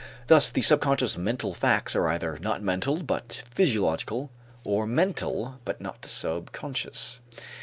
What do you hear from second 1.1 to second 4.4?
mental facts are either not mental but physiological,